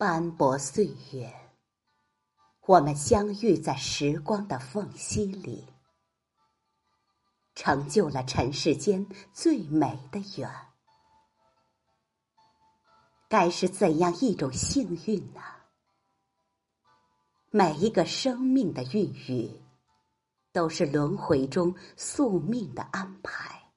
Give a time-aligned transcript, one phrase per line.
[0.00, 1.30] 斑驳岁月，
[2.62, 5.66] 我们相遇在时光的缝隙里，
[7.54, 10.50] 成就了尘世间最美的缘。
[13.28, 15.42] 该是怎样一种幸运呢？
[17.50, 19.54] 每一个生命的孕育，
[20.50, 23.70] 都是轮回中宿命的安排。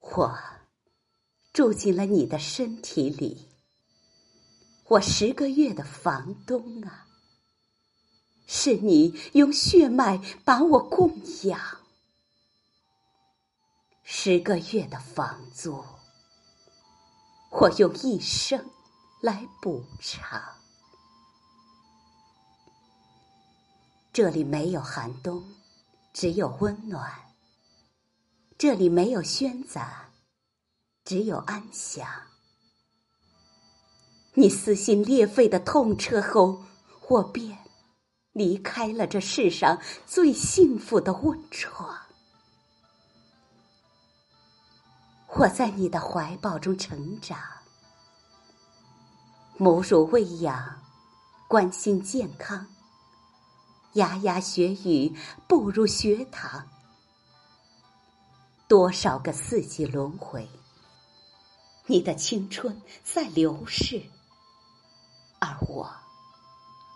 [0.00, 0.38] 我
[1.54, 3.55] 住进了你的身体里。
[4.88, 7.08] 我十个月的房东啊，
[8.46, 11.10] 是你用血脉把我供
[11.42, 11.58] 养；
[14.04, 15.84] 十个月的房租，
[17.50, 18.70] 我用一生
[19.20, 20.40] 来补偿。
[24.12, 25.44] 这里没有寒冬，
[26.12, 27.10] 只有温暖；
[28.56, 30.10] 这里没有喧杂，
[31.04, 32.08] 只有安详。
[34.38, 36.62] 你撕心裂肺的痛彻后，
[37.08, 37.56] 我便
[38.32, 41.98] 离开了这世上最幸福的温床。
[45.36, 47.38] 我在你的怀抱中成长，
[49.56, 50.82] 母乳喂养，
[51.48, 52.66] 关心健康，
[53.94, 55.14] 牙牙学语
[55.48, 56.68] 步入学堂，
[58.68, 60.46] 多少个四季轮回，
[61.86, 64.02] 你的青春在流逝。
[65.38, 65.90] 而我，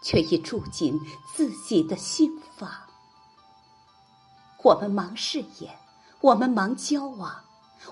[0.03, 0.99] 却已住进
[1.35, 2.71] 自己的心房。
[4.63, 5.79] 我们忙事业，
[6.21, 7.43] 我们忙交往，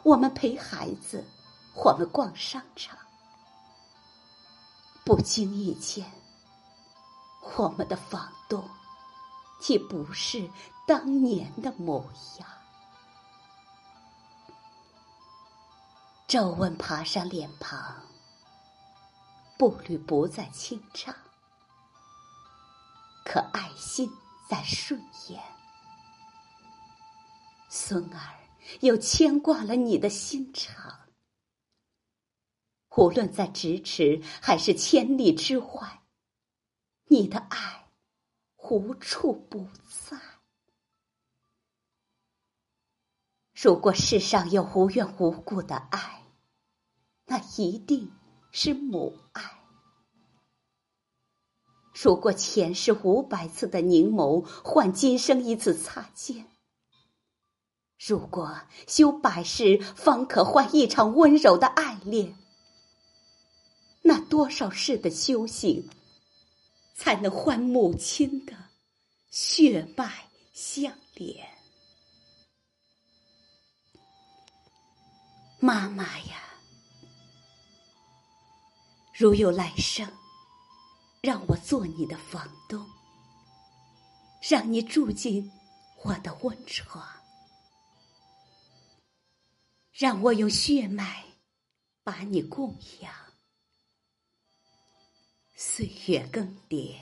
[0.03, 1.27] 我们陪孩子，
[1.75, 2.97] 我们逛商场。
[5.05, 6.05] 不经意间，
[7.57, 8.63] 我们的房东
[9.67, 10.51] 已不是
[10.87, 12.05] 当年的模
[12.39, 12.49] 样。
[16.27, 18.08] 皱纹爬上脸庞。
[19.59, 21.13] 步履不再轻畅，
[23.25, 24.09] 可爱心
[24.49, 25.43] 在顺延。
[27.69, 28.39] 孙儿
[28.81, 31.09] 又牵挂了你的心肠，
[32.97, 36.03] 无论在咫尺还是千里之外，
[37.07, 37.89] 你的爱
[38.59, 40.17] 无处不在。
[43.61, 46.23] 如果世上有无缘无故的爱，
[47.25, 48.13] 那一定。
[48.61, 49.43] 是母爱。
[51.95, 56.45] 如果前世五百次的凝眸换今生一次擦肩，
[58.05, 62.37] 如果修百世方可换一场温柔的爱恋，
[64.03, 65.89] 那多少世的修行，
[66.97, 68.53] 才能换母亲的
[69.31, 71.49] 血脉相连？
[75.61, 76.48] 妈妈呀！
[79.19, 80.09] 如有来生，
[81.21, 82.89] 让我做你的房东，
[84.49, 85.51] 让你住进
[86.05, 87.05] 我的温床，
[89.91, 91.25] 让我用血脉
[92.05, 93.13] 把你供养。
[95.57, 96.95] 岁月更迭，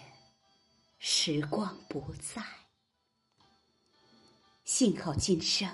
[0.98, 2.42] 时光不在，
[4.64, 5.68] 幸好今生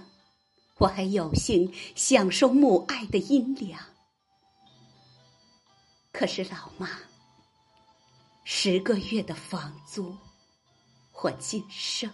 [0.79, 3.92] 我还有幸享受母爱的阴凉。
[6.13, 6.89] 可是，老妈，
[8.45, 10.17] 十个月的房租，
[11.23, 12.13] 我今生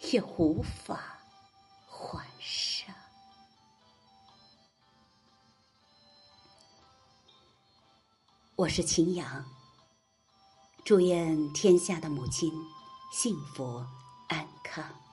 [0.00, 1.18] 也无法
[1.86, 2.94] 还上。
[8.56, 9.44] 我是秦阳，
[10.84, 12.52] 祝愿天下的母亲
[13.12, 13.86] 幸福
[14.28, 15.03] 安康。